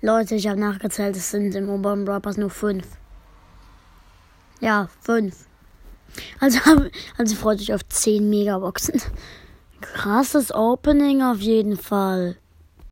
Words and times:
Leute, 0.00 0.36
ich 0.36 0.46
habe 0.46 0.60
nachgezählt, 0.60 1.16
es 1.16 1.30
sind 1.30 1.54
im 1.56 1.68
oberen 1.68 2.04
Brawl 2.04 2.20
nur 2.36 2.50
fünf. 2.50 2.86
Ja, 4.60 4.88
fünf. 5.00 5.46
Also, 6.38 6.60
also 7.18 7.34
freut 7.34 7.60
euch 7.60 7.74
auf 7.74 7.86
10 7.86 8.28
Megaboxen. 8.30 9.00
Krasses 9.80 10.54
Opening 10.54 11.22
auf 11.22 11.38
jeden 11.38 11.76
Fall. 11.76 12.36